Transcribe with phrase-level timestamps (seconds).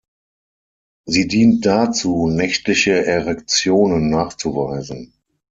[1.05, 5.13] Sie dient dazu, nächtliche Erektionen nachzuweisen.